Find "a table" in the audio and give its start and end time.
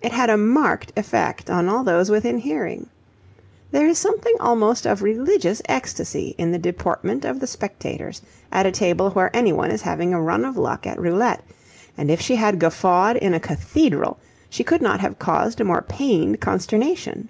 8.66-9.10